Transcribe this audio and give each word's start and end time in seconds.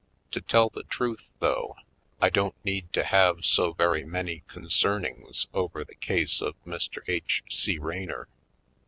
To 0.31 0.41
tell 0.41 0.69
the 0.69 0.81
truth, 0.85 1.29
though, 1.37 1.75
I 2.19 2.31
don't 2.31 2.55
need 2.65 2.91
to 2.93 3.03
have 3.03 3.45
so 3.45 3.73
very 3.73 4.03
many 4.03 4.41
concern 4.47 5.05
ings 5.05 5.45
over 5.53 5.83
the 5.83 5.93
case 5.93 6.41
of 6.41 6.55
Mr. 6.65 7.03
H. 7.07 7.43
C. 7.51 7.77
Raynor. 7.77 8.27